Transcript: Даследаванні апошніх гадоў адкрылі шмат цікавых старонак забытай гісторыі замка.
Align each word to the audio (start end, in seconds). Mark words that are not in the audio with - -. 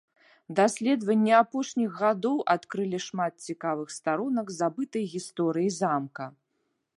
Даследаванні 0.59 1.33
апошніх 1.39 1.99
гадоў 1.99 2.37
адкрылі 2.55 2.99
шмат 3.09 3.33
цікавых 3.51 3.93
старонак 3.97 4.47
забытай 4.59 5.05
гісторыі 5.13 5.69
замка. 5.81 6.25